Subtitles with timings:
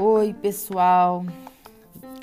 [0.00, 1.26] Oi, pessoal.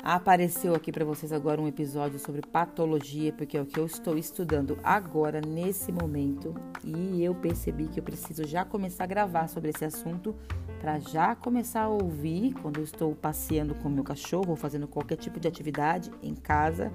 [0.02, 4.18] Apareceu aqui para vocês agora um episódio sobre patologia, porque é o que eu estou
[4.18, 9.70] estudando agora nesse momento, e eu percebi que eu preciso já começar a gravar sobre
[9.70, 10.34] esse assunto
[10.80, 15.16] para já começar a ouvir quando eu estou passeando com meu cachorro ou fazendo qualquer
[15.16, 16.92] tipo de atividade em casa,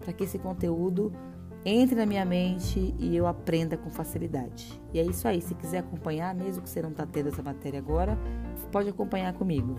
[0.00, 1.12] para que esse conteúdo
[1.64, 4.78] entre na minha mente e eu aprenda com facilidade.
[4.92, 5.40] E é isso aí.
[5.40, 8.18] Se quiser acompanhar, mesmo que você não está tendo essa matéria agora,
[8.70, 9.74] pode acompanhar comigo.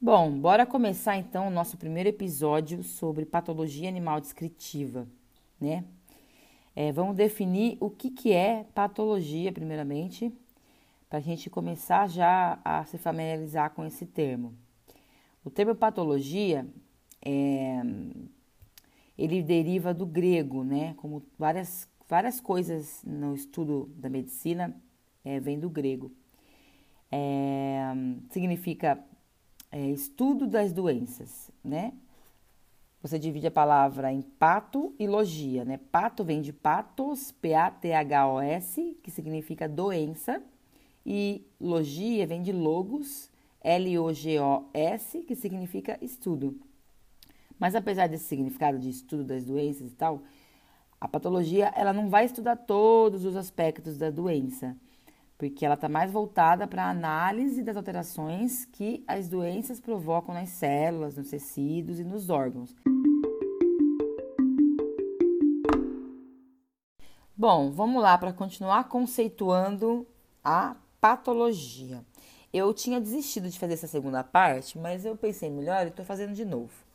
[0.00, 5.06] Bom, bora começar então o nosso primeiro episódio sobre patologia animal descritiva,
[5.60, 5.84] né?
[6.76, 10.32] É, vamos definir o que, que é patologia, primeiramente,
[11.08, 14.54] para a gente começar já a se familiarizar com esse termo.
[15.44, 16.66] O termo patologia
[17.22, 17.82] é,
[19.16, 20.94] ele deriva do grego, né?
[20.98, 24.74] Como várias, várias coisas no estudo da medicina
[25.24, 26.12] é, vem do grego.
[27.10, 27.92] É,
[28.30, 29.02] significa
[29.72, 31.92] é, estudo das doenças, né?
[33.00, 35.78] Você divide a palavra em pato e logia, né?
[35.90, 40.42] Pato vem de patos, P-A-T-H-O-S, que significa doença,
[41.06, 43.30] e logia vem de logos,
[43.62, 46.60] L-O-G-O-S, que significa estudo.
[47.58, 50.22] Mas apesar desse significado de estudo das doenças e tal,
[51.00, 54.76] a patologia ela não vai estudar todos os aspectos da doença,
[55.36, 60.50] porque ela está mais voltada para a análise das alterações que as doenças provocam nas
[60.50, 62.74] células, nos tecidos e nos órgãos.
[67.36, 70.04] Bom, vamos lá para continuar conceituando
[70.42, 72.04] a patologia.
[72.52, 76.34] Eu tinha desistido de fazer essa segunda parte, mas eu pensei melhor e estou fazendo
[76.34, 76.87] de novo.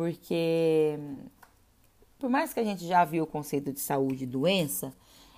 [0.00, 0.98] Porque,
[2.18, 4.94] por mais que a gente já viu o conceito de saúde e doença,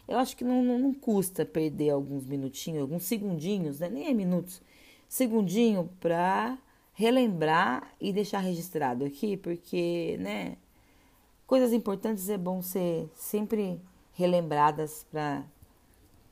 [0.06, 3.88] eu acho que não, não, não custa perder alguns minutinhos, alguns segundinhos, né?
[3.91, 4.62] nem é minutos,
[5.08, 6.56] segundinho para
[6.92, 10.56] relembrar e deixar registrado aqui, porque, né,
[11.44, 13.81] coisas importantes é bom ser sempre
[14.12, 15.42] relembradas para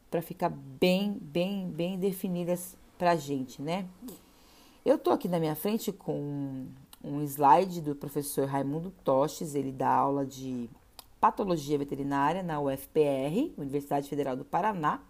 [0.09, 3.89] para ficar bem, bem, bem definidas para a gente, né?
[4.85, 6.69] Eu tô aqui na minha frente com
[7.03, 10.69] um slide do professor Raimundo Toches, ele dá aula de
[11.21, 15.01] patologia veterinária na UFPR, Universidade Federal do Paraná.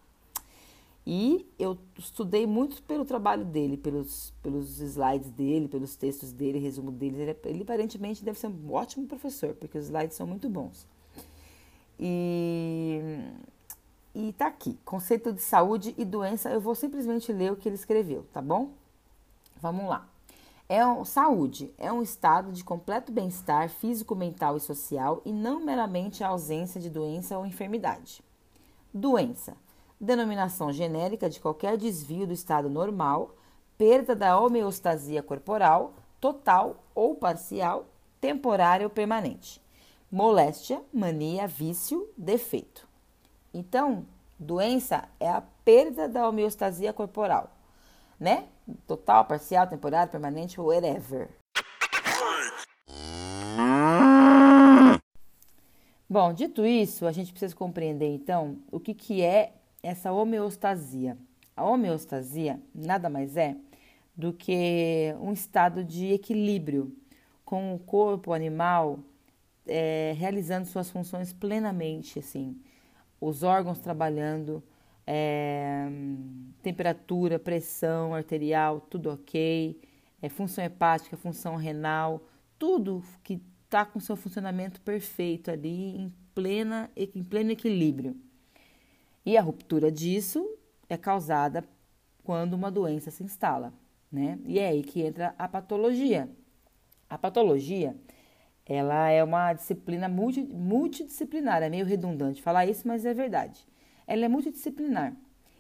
[1.07, 6.91] E eu estudei muito pelo trabalho dele, pelos, pelos slides dele, pelos textos dele, resumo
[6.91, 7.23] dele.
[7.23, 10.87] Ele, ele aparentemente deve ser um ótimo professor, porque os slides são muito bons.
[11.99, 13.01] E,
[14.15, 16.51] e tá aqui, conceito de saúde e doença.
[16.51, 18.73] Eu vou simplesmente ler o que ele escreveu, tá bom?
[19.61, 20.10] Vamos lá.
[20.73, 25.59] É um, saúde é um estado de completo bem-estar físico, mental e social e não
[25.59, 28.23] meramente a ausência de doença ou enfermidade.
[28.95, 29.57] Doença
[30.01, 33.35] denominação genérica de qualquer desvio do estado normal,
[33.77, 37.87] perda da homeostasia corporal, total ou parcial,
[38.21, 39.61] temporária ou permanente.
[40.09, 42.87] Moléstia, mania, vício, defeito.
[43.53, 44.07] Então,
[44.39, 47.51] doença é a perda da homeostasia corporal,
[48.21, 48.47] né?
[48.87, 51.29] Total, parcial, temporário, permanente, whatever.
[56.09, 61.17] Bom, dito isso, a gente precisa compreender então o que, que é essa homeostasia.
[61.57, 63.57] A homeostasia nada mais é
[64.17, 66.93] do que um estado de equilíbrio
[67.45, 68.99] com o corpo animal
[69.67, 72.61] é, realizando suas funções plenamente, assim,
[73.21, 74.63] os órgãos trabalhando
[75.13, 75.89] é,
[76.63, 79.81] temperatura, pressão arterial, tudo ok,
[80.23, 82.23] é, função hepática, função renal,
[82.57, 88.17] tudo que está com seu funcionamento perfeito ali, em, plena, em pleno equilíbrio.
[89.27, 90.49] E a ruptura disso
[90.89, 91.65] é causada
[92.23, 93.75] quando uma doença se instala,
[94.13, 94.39] né?
[94.47, 96.31] E é aí que entra a patologia.
[97.09, 97.97] A patologia,
[98.65, 103.70] ela é uma disciplina multi, multidisciplinar, é meio redundante falar isso, mas é verdade
[104.11, 105.17] ela é multidisciplinar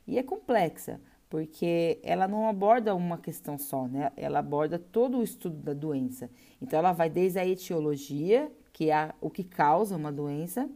[0.06, 4.11] e é complexa, porque ela não aborda uma questão só, né?
[4.17, 6.29] Ela aborda todo o estudo da doença.
[6.61, 10.69] Então, ela vai desde a etiologia, que é o que causa uma doença,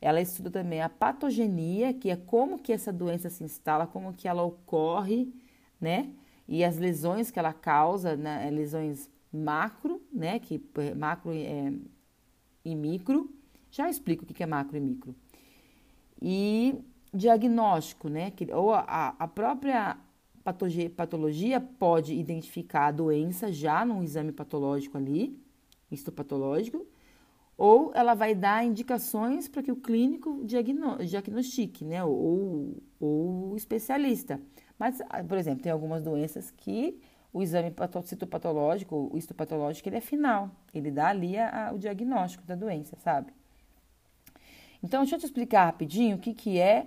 [0.00, 4.28] ela estuda também a patogenia, que é como que essa doença se instala, como que
[4.28, 5.34] ela ocorre,
[5.80, 6.10] né?
[6.46, 8.48] E as lesões que ela causa, né?
[8.50, 10.38] lesões macro, né?
[10.38, 10.62] Que
[10.96, 11.72] macro é,
[12.64, 13.28] e micro.
[13.70, 15.14] Já explico o que é macro e micro.
[16.22, 16.74] E
[17.12, 18.32] diagnóstico, né?
[18.52, 19.96] Ou a, a própria
[20.44, 25.38] patologia, patologia pode identificar a doença já num exame patológico ali,
[25.90, 26.86] histopatológico,
[27.56, 32.02] ou ela vai dar indicações para que o clínico diagnostique, né?
[32.02, 34.40] Ou, ou o especialista.
[34.78, 36.98] Mas, ah, por exemplo, tem algumas doenças que
[37.32, 37.72] o exame
[38.04, 40.50] citopatológico, o histopatológico, ele é final.
[40.74, 43.32] Ele dá ali a, a, o diagnóstico da doença, sabe?
[44.82, 46.86] Então, deixa eu te explicar rapidinho o que, que é,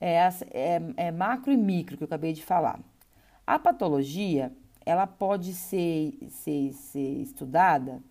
[0.00, 0.16] é,
[0.50, 2.80] é, é macro e micro que eu acabei de falar.
[3.46, 4.52] A patologia,
[4.84, 8.02] ela pode ser, ser, ser estudada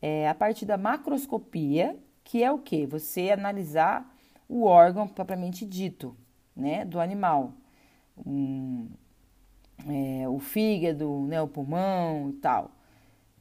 [0.00, 2.86] é, a partir da macroscopia, que é o que?
[2.86, 4.14] Você analisar
[4.48, 6.16] o órgão propriamente dito,
[6.54, 7.52] né, do animal.
[8.26, 8.88] Um,
[9.86, 12.70] é, o fígado, né, o pulmão e tal.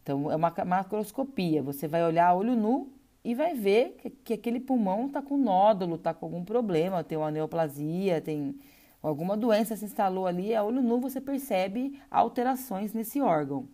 [0.01, 1.61] Então, é uma macroscopia.
[1.63, 2.96] Você vai olhar olho nu
[3.27, 7.17] e vai ver que, que aquele pulmão está com nódulo, está com algum problema, tem
[7.17, 8.57] uma neoplasia, tem
[9.03, 10.55] alguma doença se instalou ali.
[10.55, 13.67] A olho nu você percebe alterações nesse órgão.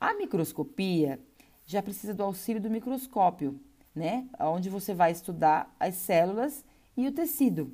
[0.00, 1.20] A microscopia
[1.64, 3.60] já precisa do auxílio do microscópio,
[3.94, 4.26] né?
[4.40, 6.64] Onde você vai estudar as células
[6.96, 7.72] e o tecido,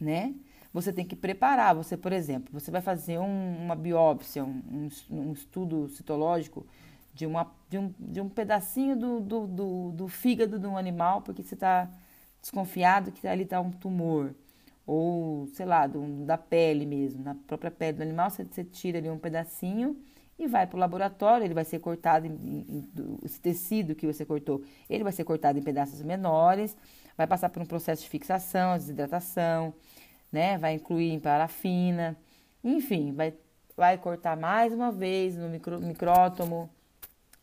[0.00, 0.34] né?
[0.72, 1.76] você tem que preparar.
[1.76, 6.66] Você, por exemplo, você vai fazer um, uma biópsia, um, um, estudo citológico
[7.16, 11.22] de, uma, de, um, de um pedacinho do, do, do, do fígado de um animal,
[11.22, 11.88] porque você está
[12.42, 14.34] desconfiado que ali está um tumor.
[14.86, 18.98] Ou, sei lá, do, da pele mesmo, na própria pele do animal, você, você tira
[18.98, 19.96] ali um pedacinho
[20.38, 22.88] e vai para o laboratório, ele vai ser cortado, em, em,
[23.24, 26.76] esse tecido que você cortou, ele vai ser cortado em pedaços menores,
[27.16, 29.74] vai passar por um processo de fixação, desidratação,
[30.30, 30.58] né?
[30.58, 32.14] Vai incluir em parafina,
[32.62, 33.34] enfim, vai,
[33.74, 36.70] vai cortar mais uma vez no micro, micrótomo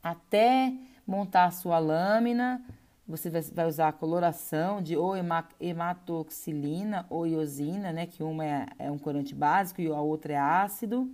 [0.03, 0.73] até
[1.07, 2.61] montar a sua lâmina.
[3.07, 5.13] Você vai usar a coloração de ou
[5.59, 8.05] hematoxilina ou iosina, né?
[8.05, 11.09] Que uma é, é um corante básico e a outra é ácido.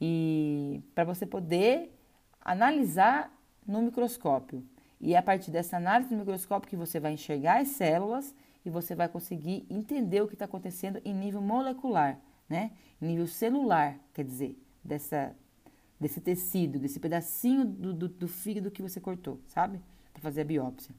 [0.00, 1.96] E para você poder
[2.40, 3.32] analisar
[3.66, 4.64] no microscópio.
[5.00, 8.34] E é a partir dessa análise no microscópio que você vai enxergar as células
[8.64, 12.18] e você vai conseguir entender o que está acontecendo em nível molecular,
[12.48, 12.70] né?
[13.00, 15.34] Em nível celular, quer dizer, dessa,
[16.02, 19.80] desse tecido, desse pedacinho do, do, do fígado que você cortou, sabe?
[20.12, 20.94] Para fazer a biópsia.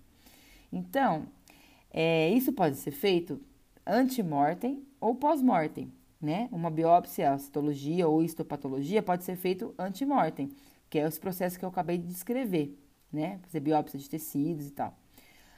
[0.72, 1.28] Então,
[1.92, 3.40] é, isso pode ser feito
[3.86, 6.50] antemortem ou pós-mortem, né?
[6.52, 10.50] Uma biópsia, citologia ou histopatologia pode ser feito antemortem,
[10.90, 12.76] que é esse processo que eu acabei de descrever,
[13.12, 13.40] né?
[13.44, 14.98] Fazer biópsia de tecidos e tal.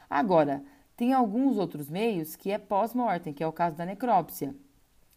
[0.10, 0.64] Agora,
[0.98, 4.56] tem alguns outros meios que é pós-mortem, que é o caso da necrópsia.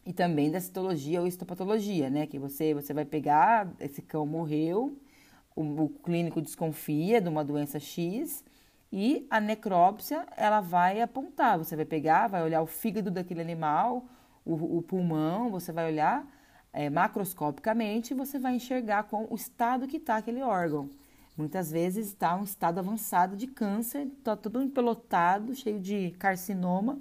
[0.08, 2.26] E também da citologia ou histopatologia, né?
[2.26, 4.96] Que você, você vai pegar, esse cão morreu,
[5.54, 8.42] o, o clínico desconfia de uma doença X
[8.90, 11.58] e a necrópsia, ela vai apontar.
[11.58, 14.06] Você vai pegar, vai olhar o fígado daquele animal,
[14.46, 16.26] o, o pulmão, você vai olhar
[16.72, 20.88] é, macroscopicamente e você vai enxergar com o estado que está aquele órgão.
[21.36, 26.98] Muitas vezes está um estado avançado de câncer, está tudo empelotado, cheio de carcinoma.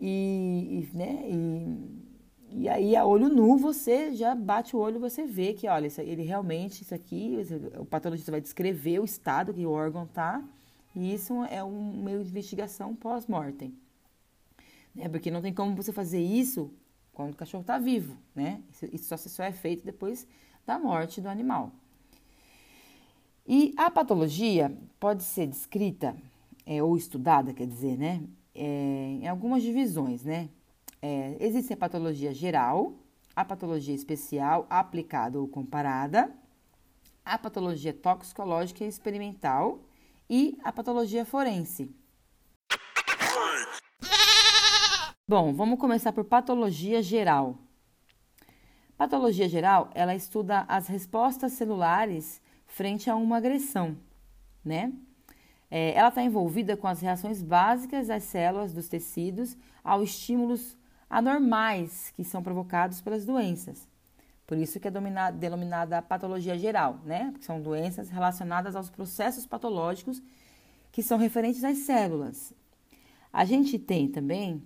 [0.00, 5.26] E, e né, e, e, aí, a olho nu, você já bate o olho você
[5.26, 7.36] vê que, olha, isso, ele realmente, isso aqui,
[7.78, 10.42] o patologista vai descrever o estado que o órgão está,
[10.94, 13.74] e isso é um meio de investigação pós-mortem.
[14.94, 15.08] Né?
[15.08, 16.70] Porque não tem como você fazer isso
[17.12, 18.62] quando o cachorro está vivo, né?
[18.70, 20.26] Isso, isso só, só é feito depois
[20.66, 21.72] da morte do animal.
[23.46, 26.16] E a patologia pode ser descrita
[26.64, 28.22] é, ou estudada, quer dizer, né,
[28.56, 30.48] é, em algumas divisões, né?
[31.02, 32.94] É, existe a patologia geral,
[33.34, 36.34] a patologia especial, aplicada ou comparada,
[37.24, 39.80] a patologia toxicológica e experimental
[40.28, 41.94] e a patologia forense.
[45.28, 47.58] Bom, vamos começar por patologia geral.
[48.96, 53.96] Patologia geral, ela estuda as respostas celulares frente a uma agressão,
[54.64, 54.92] né?
[55.70, 60.76] É, ela está envolvida com as reações básicas das células dos tecidos aos estímulos
[61.08, 63.88] anormais que são provocados pelas doenças.
[64.46, 67.34] Por isso que é dominada, denominada patologia geral, né?
[67.38, 70.22] Que são doenças relacionadas aos processos patológicos
[70.92, 72.52] que são referentes às células.
[73.32, 74.62] A gente tem também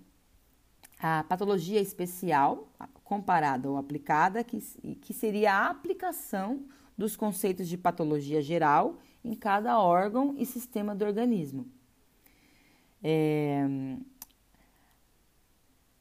[0.99, 2.69] a patologia especial,
[3.03, 4.61] comparada ou aplicada, que,
[5.01, 6.67] que seria a aplicação
[6.97, 11.67] dos conceitos de patologia geral em cada órgão e sistema do organismo.
[13.03, 13.67] É...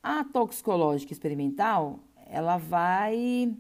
[0.02, 3.54] A toxicológica experimental, ela vai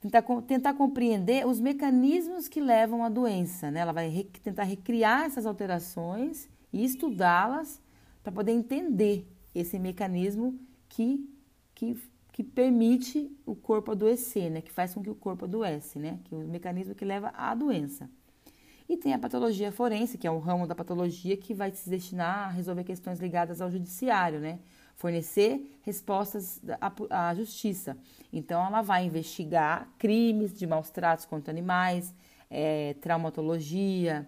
[0.00, 3.80] tentar, tentar compreender os mecanismos que levam à doença, né?
[3.80, 7.80] Ela vai re, tentar recriar essas alterações e estudá-las
[8.22, 11.28] para poder entender esse mecanismo que,
[11.74, 11.96] que
[12.32, 14.62] que permite o corpo adoecer, né?
[14.62, 16.18] Que faz com que o corpo adoece, né?
[16.24, 18.08] Que é o mecanismo que leva à doença.
[18.88, 22.48] E tem a patologia forense, que é um ramo da patologia que vai se destinar
[22.48, 24.58] a resolver questões ligadas ao judiciário, né?
[24.96, 27.96] Fornecer respostas à, à justiça.
[28.32, 32.14] Então, ela vai investigar crimes de maus tratos contra animais,
[32.50, 34.26] é, traumatologia,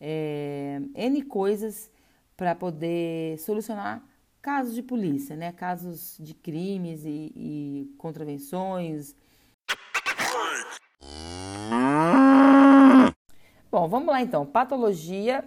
[0.00, 1.90] é, N coisas
[2.36, 4.02] para poder solucionar
[4.42, 5.52] casos de polícia, né?
[5.52, 9.14] Casos de crimes e, e contravenções.
[13.70, 14.44] Bom, vamos lá então.
[14.44, 15.44] Patologia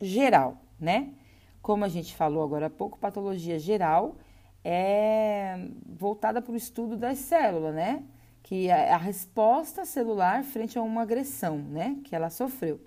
[0.00, 1.12] geral, né?
[1.60, 4.16] Como a gente falou agora há pouco, patologia geral
[4.64, 8.02] é voltada para o estudo das células, né?
[8.42, 11.98] Que é a resposta celular frente a uma agressão, né?
[12.04, 12.80] Que ela sofreu.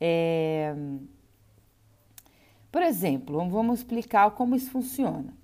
[0.00, 0.74] É...
[2.70, 5.34] Por exemplo, vamos explicar como isso funciona.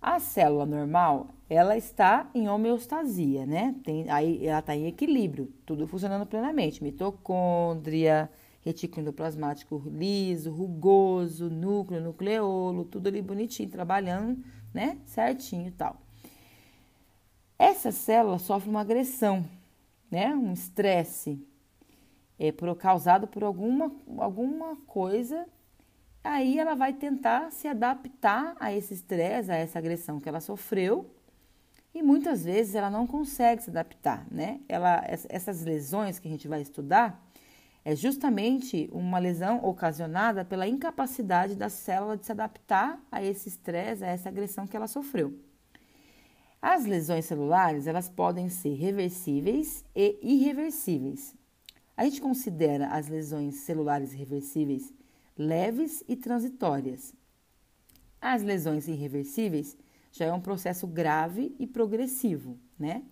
[0.00, 3.74] A célula normal, ela está em homeostasia, né?
[3.82, 6.82] Tem, aí ela está em equilíbrio, tudo funcionando plenamente.
[6.84, 14.98] Mitocôndria, retículo endoplasmático liso, rugoso, núcleo, nucleolo, tudo ali bonitinho, trabalhando, né?
[15.04, 15.96] Certinho e tal.
[17.58, 19.44] Essa célula sofre uma agressão,
[20.08, 20.32] né?
[20.34, 21.44] Um estresse
[22.38, 25.44] é, causado por alguma, alguma coisa
[26.22, 31.10] aí ela vai tentar se adaptar a esse estresse, a essa agressão que ela sofreu,
[31.94, 34.60] e muitas vezes ela não consegue se adaptar, né?
[34.68, 37.20] Ela, essas lesões que a gente vai estudar
[37.84, 44.04] é justamente uma lesão ocasionada pela incapacidade da célula de se adaptar a esse estresse,
[44.04, 45.38] a essa agressão que ela sofreu.
[46.60, 51.34] As lesões celulares, elas podem ser reversíveis e irreversíveis.
[51.96, 54.92] A gente considera as lesões celulares reversíveis
[55.38, 57.14] leves e transitórias.
[58.20, 59.76] As lesões irreversíveis
[60.10, 63.04] já é um processo grave e progressivo, né?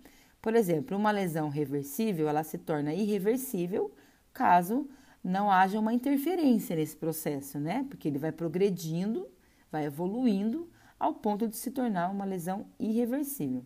[0.42, 3.94] Por exemplo, uma lesão reversível, ela se torna irreversível
[4.32, 4.88] caso
[5.22, 7.84] não haja uma interferência nesse processo, né?
[7.88, 9.28] Porque ele vai progredindo,
[9.70, 13.64] vai evoluindo ao ponto de se tornar uma lesão irreversível.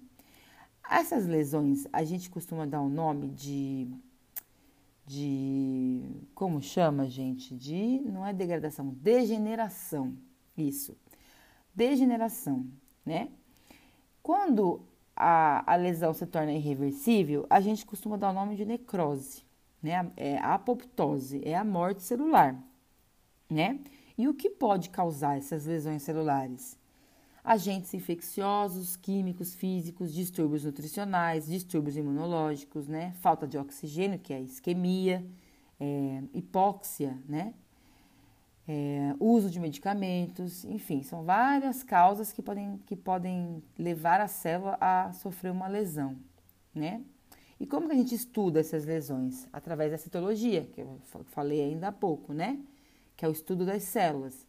[0.90, 3.88] Essas lesões a gente costuma dar o nome de
[5.10, 7.52] de como chama, gente?
[7.52, 10.16] De não é degradação, degeneração.
[10.56, 10.96] Isso.
[11.74, 12.64] Degeneração,
[13.04, 13.28] né?
[14.22, 14.86] Quando
[15.16, 19.42] a, a lesão se torna irreversível, a gente costuma dar o nome de necrose,
[19.82, 20.12] né?
[20.16, 22.56] É a apoptose, é a morte celular,
[23.50, 23.80] né?
[24.16, 26.78] E o que pode causar essas lesões celulares?
[27.44, 33.14] Agentes infecciosos, químicos, físicos, distúrbios nutricionais, distúrbios imunológicos, né?
[33.20, 35.24] Falta de oxigênio, que é isquemia,
[35.78, 37.54] é, hipóxia, né?
[38.68, 44.76] É, uso de medicamentos, enfim, são várias causas que podem, que podem levar a célula
[44.80, 46.16] a sofrer uma lesão,
[46.74, 47.02] né?
[47.58, 49.46] E como que a gente estuda essas lesões?
[49.52, 52.58] Através da citologia, que eu falei ainda há pouco, né?
[53.16, 54.46] Que é o estudo das células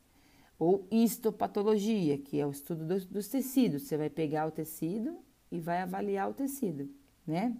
[0.61, 3.81] ou histopatologia, que é o estudo dos, dos, tecidos.
[3.81, 5.17] Você vai pegar o tecido
[5.51, 6.87] e vai avaliar o tecido,
[7.25, 7.57] né?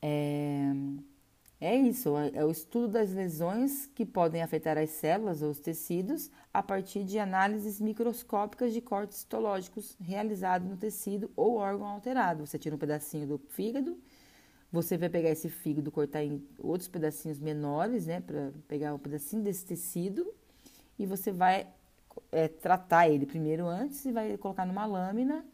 [0.00, 0.72] É,
[1.60, 5.60] é isso, é, é o estudo das lesões que podem afetar as células ou os
[5.60, 12.46] tecidos a partir de análises microscópicas de cortes histológicos realizados no tecido ou órgão alterado.
[12.46, 13.98] Você tira um pedacinho do fígado,
[14.72, 19.42] você vai pegar esse fígado, cortar em outros pedacinhos menores, né, para pegar um pedacinho
[19.42, 20.26] desse tecido
[20.98, 21.66] e você vai
[22.32, 25.44] é, tratar ele primeiro antes e vai colocar numa lâmina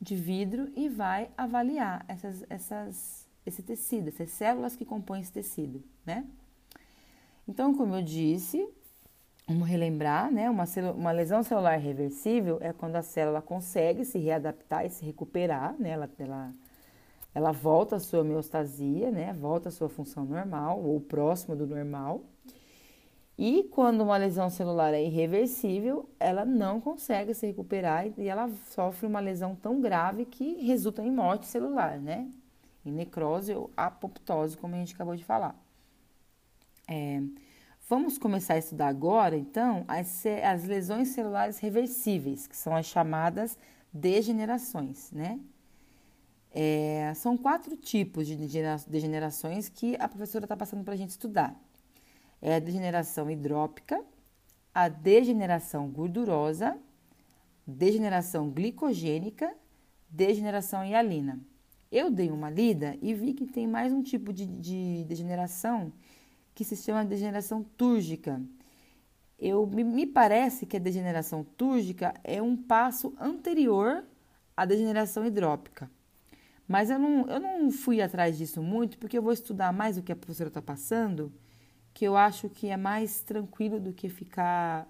[0.00, 5.82] de vidro e vai avaliar essas, essas, esse tecido, essas células que compõem esse tecido,
[6.04, 6.24] né?
[7.46, 8.66] Então, como eu disse,
[9.46, 10.48] vamos relembrar, né?
[10.48, 15.74] Uma, uma lesão celular reversível é quando a célula consegue se readaptar e se recuperar,
[15.78, 15.90] né?
[15.90, 16.54] Ela, ela,
[17.34, 19.32] ela volta à sua homeostasia, né?
[19.34, 22.22] Volta à sua função normal ou próximo do normal.
[23.36, 29.06] E quando uma lesão celular é irreversível, ela não consegue se recuperar e ela sofre
[29.06, 32.28] uma lesão tão grave que resulta em morte celular, né?
[32.86, 35.58] Em necrose ou apoptose, como a gente acabou de falar.
[36.88, 37.20] É,
[37.88, 43.58] vamos começar a estudar agora, então, as, as lesões celulares reversíveis, que são as chamadas
[43.92, 45.40] degenerações, né?
[46.52, 51.60] É, são quatro tipos de degenerações que a professora está passando para a gente estudar
[52.44, 54.04] é a degeneração hidrópica,
[54.74, 56.76] a degeneração gordurosa,
[57.66, 59.50] degeneração glicogênica,
[60.10, 61.40] degeneração hialina.
[61.90, 65.90] Eu dei uma lida e vi que tem mais um tipo de, de degeneração
[66.54, 68.42] que se chama degeneração túrgica.
[69.38, 74.04] Eu, me parece que a degeneração túrgica é um passo anterior
[74.54, 75.90] à degeneração hidrópica.
[76.68, 80.02] Mas eu não, eu não fui atrás disso muito, porque eu vou estudar mais o
[80.02, 81.32] que a professora está passando,
[81.94, 84.86] que eu acho que é mais tranquilo do que ficar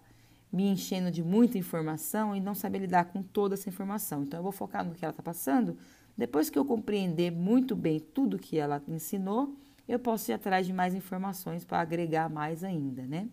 [0.51, 4.23] me enchendo de muita informação e não saber lidar com toda essa informação.
[4.23, 5.77] Então, eu vou focar no que ela está passando.
[6.17, 9.55] Depois que eu compreender muito bem tudo que ela ensinou,
[9.87, 13.29] eu posso ir atrás de mais informações para agregar mais ainda, né?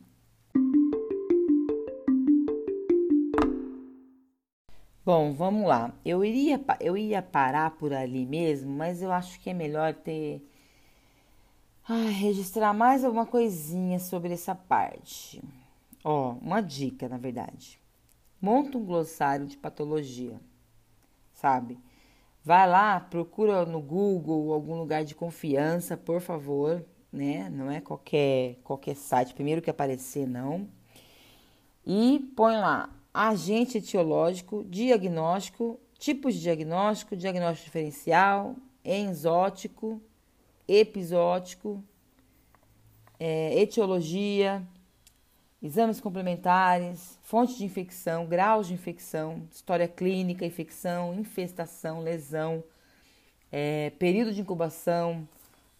[5.05, 5.93] Bom, vamos lá.
[6.03, 10.45] Eu iria, eu ia parar por ali mesmo, mas eu acho que é melhor ter.
[11.87, 15.41] Ai, registrar mais alguma coisinha sobre essa parte.
[16.03, 17.79] Ó, uma dica, na verdade.
[18.39, 20.39] Monta um glossário de patologia,
[21.33, 21.79] sabe?
[22.43, 27.49] Vai lá, procura no Google algum lugar de confiança, por favor, né?
[27.49, 30.67] Não é qualquer qualquer site, primeiro que aparecer, não.
[31.85, 40.01] E põe lá agente etiológico, diagnóstico, tipos de diagnóstico, diagnóstico diferencial, enzótico,
[40.71, 41.83] episótico,
[43.19, 44.63] é, etiologia,
[45.61, 52.63] exames complementares, fonte de infecção, graus de infecção, história clínica, infecção, infestação, lesão,
[53.51, 55.27] é, período de incubação,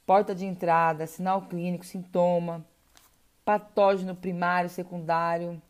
[0.06, 2.66] porta de entrada, sinal clínico, sintoma,
[3.46, 5.62] patógeno primário, secundário,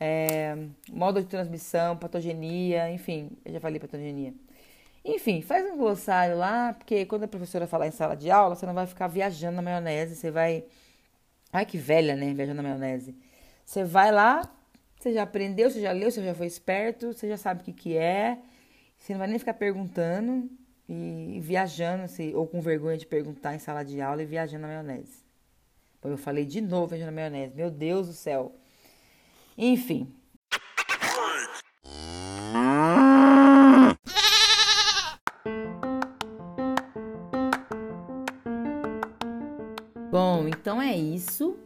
[0.00, 0.56] é,
[0.90, 4.34] modo de transmissão, patogenia, enfim, eu já falei patogenia.
[5.08, 8.66] Enfim, faz um glossário lá, porque quando a professora falar em sala de aula, você
[8.66, 10.64] não vai ficar viajando na maionese, você vai.
[11.52, 12.34] Ai, que velha, né?
[12.34, 13.14] Viajando na maionese.
[13.64, 14.42] Você vai lá,
[14.98, 17.72] você já aprendeu, você já leu, você já foi esperto, você já sabe o que,
[17.72, 18.36] que é.
[18.98, 20.50] Você não vai nem ficar perguntando
[20.88, 24.68] e, viajando, assim, ou com vergonha de perguntar em sala de aula e viajando na
[24.68, 25.24] maionese.
[26.02, 27.54] Eu falei de novo viajando na maionese.
[27.54, 28.52] Meu Deus do céu.
[29.56, 30.12] Enfim.
[40.86, 41.56] É isso.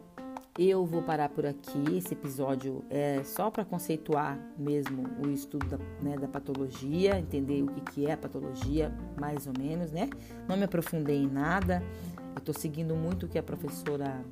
[0.59, 1.97] Eu vou parar por aqui.
[1.97, 7.67] Esse episódio é só para conceituar mesmo o estudo da, né, da patologia, entender o
[7.67, 10.09] que, que é a patologia, mais ou menos, né?
[10.49, 11.83] Não me aprofundei em nada.
[12.35, 14.25] Eu estou seguindo muito o que a professora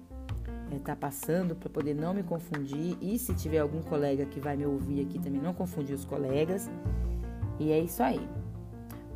[0.72, 4.56] está é, passando para poder não me confundir e se tiver algum colega que vai
[4.56, 6.70] me ouvir aqui também não confundir os colegas.
[7.58, 8.20] E é isso aí.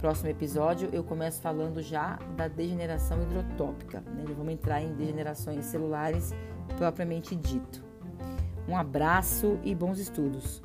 [0.02, 4.00] Próximo episódio eu começo falando já da degeneração hidrotópica.
[4.00, 4.24] Né?
[4.36, 6.34] Vamos entrar em degenerações celulares
[6.76, 7.84] propriamente dito.
[8.66, 10.60] Um abraço e bons estudos.